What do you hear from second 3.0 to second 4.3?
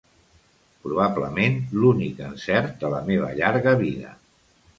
meva llarga vida.